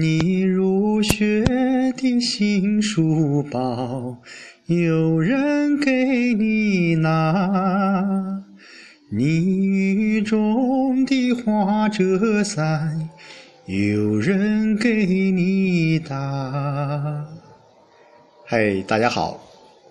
[0.00, 1.44] 你入学
[1.98, 4.16] 的新书包，
[4.64, 8.42] 有人给你拿；
[9.10, 13.10] 你雨中的花折伞，
[13.66, 17.28] 有人给你打。
[18.46, 19.38] 嗨，大家好，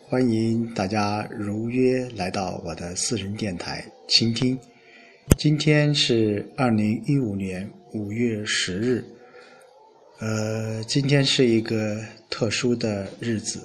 [0.07, 4.57] 欢迎大家如约来到我的私人电台倾听。
[5.37, 9.05] 今天是二零一五年五月十日。
[10.21, 13.59] 呃，今天是一个特殊的日子，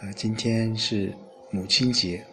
[0.00, 1.12] 呃，今天是
[1.50, 2.24] 母亲节。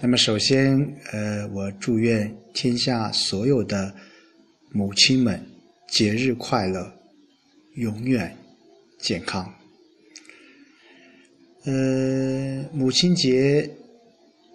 [0.00, 0.78] 那么，首先，
[1.10, 3.92] 呃，我祝愿天下所有的
[4.70, 5.44] 母亲们
[5.88, 6.88] 节日快乐，
[7.74, 8.32] 永远
[9.00, 9.52] 健康。
[11.64, 13.68] 呃，母亲节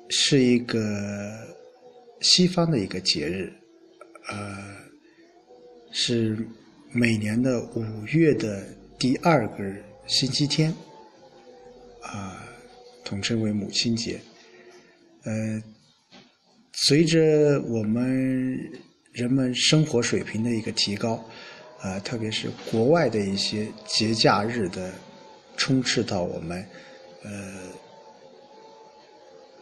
[0.08, 1.46] 是一个
[2.21, 3.52] 西方的一个节日，
[4.30, 4.77] 呃，
[5.91, 6.38] 是。
[6.94, 8.66] 每年的五月的
[8.98, 9.76] 第二个
[10.08, 10.73] 星期天，
[12.02, 12.48] 啊，
[13.04, 14.20] 统称为母亲节。
[15.24, 15.62] 呃，
[16.71, 18.58] 随着我们
[19.12, 21.24] 人们生活水平的一个提高，
[21.82, 24.93] 呃，特别是国外的一些节假日的
[25.58, 26.65] 充斥到我们
[27.24, 27.32] 呃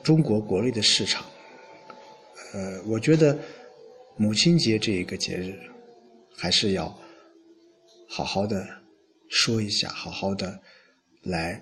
[0.03, 1.25] 中国国内的市场，
[2.53, 3.35] 呃，我觉得
[4.15, 5.57] 母亲节这一个节日
[6.37, 6.95] 还是要。
[8.07, 8.67] 好好的
[9.29, 10.59] 说一下，好好的
[11.23, 11.61] 来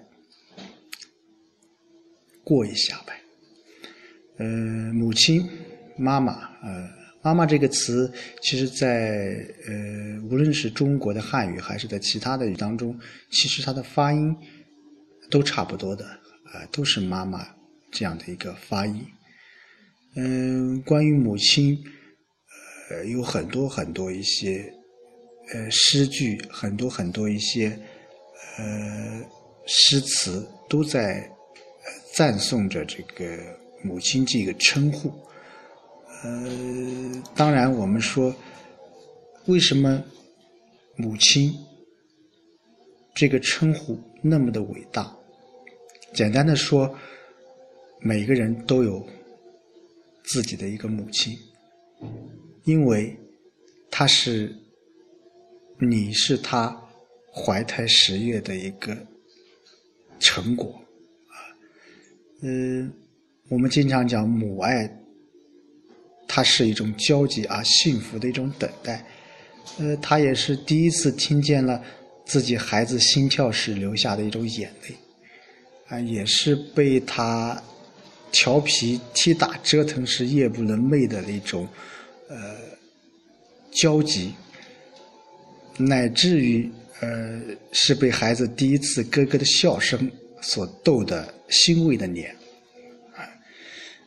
[2.43, 3.13] 过一下呗。
[4.37, 4.45] 呃，
[4.93, 5.49] 母亲、
[5.97, 6.89] 妈妈，呃，
[7.21, 12.99] 妈妈这个词，其实，在呃，无论是中国的汉语，还是在其他的语当中，
[13.31, 14.35] 其实它的发音
[15.31, 16.05] 都差不多的，
[16.45, 17.47] 啊，都是妈妈
[17.91, 19.05] 这样的一个发音。
[20.15, 21.77] 嗯，关于母亲，
[22.89, 24.71] 呃，有很多很多一些。
[25.51, 27.77] 呃，诗句很多很多一些，
[28.57, 29.21] 呃，
[29.67, 31.29] 诗词都在
[32.13, 33.37] 赞颂着这个
[33.83, 35.11] 母亲这个称呼。
[36.23, 38.33] 呃，当然我们说，
[39.45, 40.01] 为什么
[40.95, 41.53] 母亲
[43.13, 45.13] 这个称呼那么的伟大？
[46.13, 46.97] 简单的说，
[47.99, 49.05] 每个人都有
[50.23, 51.37] 自己的一个母亲，
[52.63, 53.15] 因为
[53.91, 54.55] 她是。
[55.79, 56.75] 你是他
[57.33, 58.95] 怀胎十月的一个
[60.19, 60.69] 成果。
[61.27, 61.35] 啊，
[62.41, 62.93] 嗯，
[63.49, 64.89] 我们经常讲母爱，
[66.27, 69.05] 它是一种焦急而幸福的一种等待，
[69.79, 71.83] 呃，他也是第一次听见了
[72.25, 74.95] 自己孩子心跳时流下的一种眼泪，
[75.87, 77.61] 啊，也是被他
[78.31, 81.67] 调皮踢打折腾时夜不能寐的那种
[82.29, 82.55] 呃
[83.71, 84.33] 焦急。
[85.77, 86.69] 乃至于，
[87.01, 87.41] 呃，
[87.71, 90.09] 是被孩子第一次咯咯的笑声
[90.41, 92.35] 所逗得欣慰的脸，
[93.15, 93.25] 啊，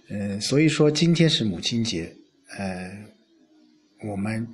[0.08, 2.14] 呃，所以说今天是母亲节，
[2.56, 2.90] 呃，
[4.08, 4.46] 我们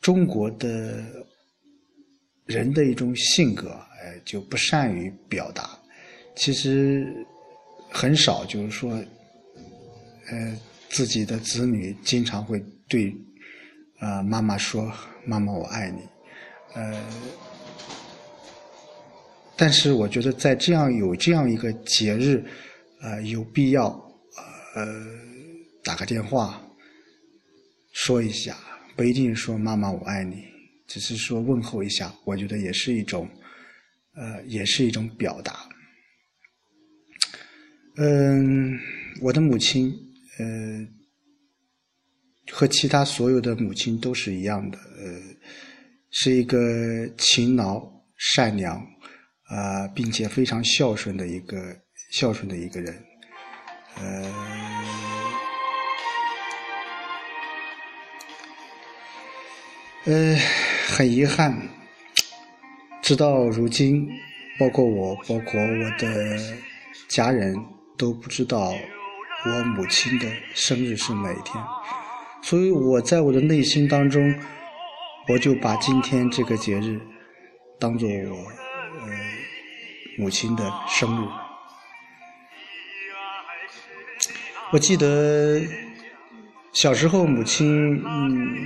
[0.00, 1.04] 中国的
[2.46, 5.76] 人的一种性格，呃，就不善于表达，
[6.36, 7.04] 其实
[7.90, 8.92] 很少，就是说，
[10.30, 10.56] 呃，
[10.88, 13.12] 自己的子女经常会对，
[13.98, 14.92] 啊，妈妈说
[15.26, 15.98] ：“妈妈，我爱你。”
[16.74, 17.02] 呃，
[19.56, 22.44] 但是我觉得在这样有这样一个节日，
[23.00, 23.88] 呃，有必要
[24.74, 24.86] 呃
[25.82, 26.62] 打个电话
[27.92, 28.56] 说一下，
[28.94, 30.44] 不一定说妈妈我爱你，
[30.86, 33.28] 只是说问候一下，我觉得也是一种
[34.14, 35.68] 呃，也是一种表达。
[37.96, 38.78] 嗯，
[39.22, 39.92] 我的母亲
[40.38, 40.86] 呃
[42.52, 45.20] 和其他所有的母亲都是一样的，呃。
[46.10, 46.58] 是一个
[47.18, 47.82] 勤劳、
[48.16, 51.56] 善良，啊，并且非常孝顺的一个
[52.12, 53.04] 孝顺的一个人，
[53.96, 54.32] 呃，
[60.06, 60.36] 呃，
[60.88, 61.54] 很遗憾，
[63.02, 64.08] 直到如今，
[64.58, 66.38] 包括我，包括我的
[67.06, 67.54] 家人
[67.98, 68.72] 都不知道
[69.44, 71.62] 我母亲的生日是哪一天，
[72.42, 74.34] 所以我在我的内心当中。
[75.28, 76.98] 我就把今天这个节日
[77.78, 78.36] 当做我
[79.00, 79.08] 呃
[80.16, 81.28] 母亲的生日。
[84.70, 85.60] 我记得
[86.72, 88.56] 小时候母亲，嗯，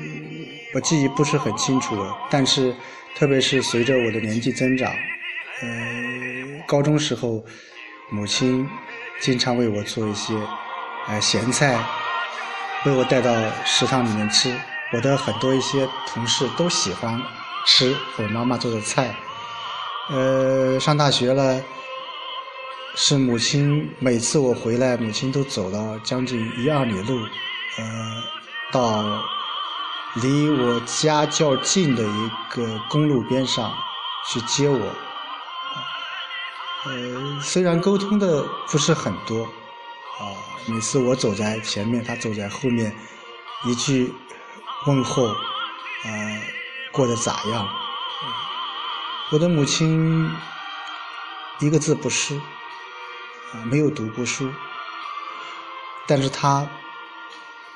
[0.75, 2.73] 我记忆不是很清楚了，但是
[3.17, 4.89] 特别是随着我的年纪增长，
[5.63, 5.69] 呃，
[6.67, 7.45] 高中时候
[8.11, 8.69] 母亲
[9.21, 10.35] 经常为我做一些
[11.09, 11.77] 呃咸菜，
[12.87, 13.33] 为我带到
[13.65, 14.57] 食堂里面吃。
[14.93, 17.21] 我的很多一些同事都喜欢
[17.67, 19.17] 吃我妈妈做的菜。
[20.11, 21.63] 呃，上大学了，
[22.95, 27.17] 是母亲每次我回来，母亲都走了将近一二里路，
[27.79, 28.23] 呃，
[28.71, 29.23] 到
[30.17, 33.73] 离我家较近的一个公路边上
[34.29, 34.95] 去接我。
[36.85, 40.35] 呃，虽然沟通的不是很多，啊，
[40.67, 42.95] 每次我走在前面，他走在后面，
[43.65, 44.13] 一句
[44.85, 45.23] 问候，
[46.05, 46.43] 呃，
[46.91, 47.69] 过得咋样？
[49.31, 50.29] 我的母亲
[51.61, 52.41] 一个字不识，
[53.65, 54.53] 没有读过书，
[56.09, 56.69] 但是她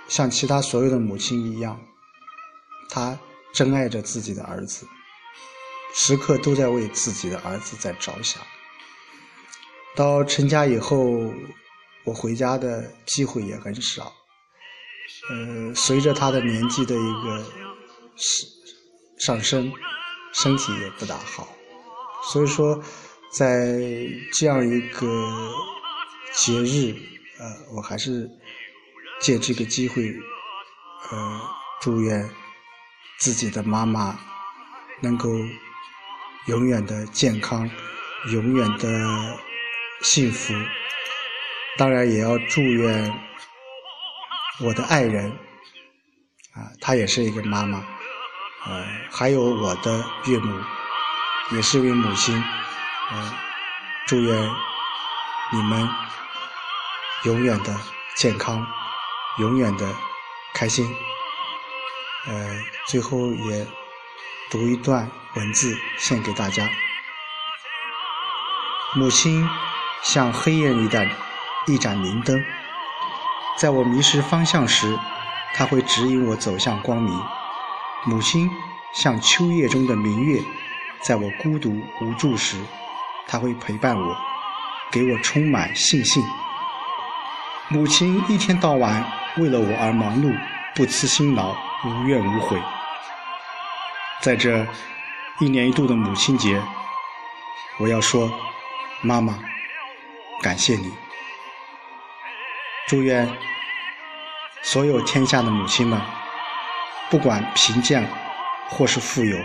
[0.08, 1.80] 像其他所有的母亲一样，
[2.90, 3.16] 她
[3.52, 4.84] 珍爱着自己的儿子，
[5.94, 8.42] 时刻都在为自己的儿子在着想。
[9.94, 11.32] 到成家以后，
[12.04, 14.12] 我回家的机会也很少。
[15.28, 17.44] 呃，随着他的年纪的一个
[18.16, 19.72] 上上升，
[20.32, 21.48] 身体也不大好，
[22.30, 22.82] 所以说，
[23.32, 23.76] 在
[24.32, 25.06] 这样一个
[26.32, 26.94] 节日，
[27.38, 28.30] 呃，我还是
[29.20, 30.02] 借这个机会，
[31.10, 31.40] 呃，
[31.80, 32.28] 祝愿
[33.18, 34.18] 自己的妈妈
[35.02, 35.30] 能够
[36.46, 37.68] 永远的健康，
[38.30, 39.38] 永远的。
[40.02, 40.52] 幸福，
[41.78, 43.10] 当然也要祝愿
[44.60, 45.30] 我的爱人，
[46.54, 47.78] 啊，她也是一个妈妈，
[48.66, 50.60] 呃，还有我的岳母，
[51.52, 52.42] 也是一位母亲，
[53.12, 53.34] 呃，
[54.06, 54.50] 祝愿
[55.52, 55.88] 你们
[57.24, 57.78] 永远的
[58.14, 58.66] 健康，
[59.38, 59.94] 永远的
[60.54, 60.86] 开心。
[62.26, 63.66] 呃，最后也
[64.50, 66.68] 读一段文字献给大家，
[68.94, 69.48] 母亲。
[70.02, 71.04] 像黑夜里的
[71.66, 72.40] 一盏明灯，
[73.56, 74.98] 在我迷失方向时，
[75.54, 77.18] 它会指引我走向光明。
[78.04, 78.50] 母亲
[78.92, 80.40] 像秋夜中的明月，
[81.00, 82.60] 在我孤独无助时，
[83.26, 84.16] 它会陪伴我，
[84.90, 86.22] 给我充满信心。
[87.68, 89.04] 母亲一天到晚
[89.38, 90.38] 为了我而忙碌，
[90.74, 92.62] 不辞辛劳，无怨无悔。
[94.20, 94.66] 在这
[95.40, 96.62] 一年一度的母亲节，
[97.78, 98.30] 我要说，
[99.00, 99.38] 妈妈。
[100.42, 100.92] 感谢你，
[102.86, 103.28] 祝愿
[104.62, 106.00] 所有天下的母亲们，
[107.10, 108.08] 不管贫贱
[108.68, 109.36] 或是富有，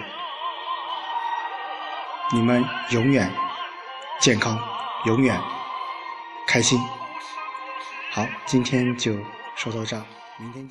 [2.31, 3.31] 你们永远
[4.19, 4.59] 健康，
[5.05, 5.41] 永远
[6.45, 6.79] 开心。
[8.11, 9.13] 好，今天就
[9.55, 10.05] 说到这儿，
[10.37, 10.69] 明天见。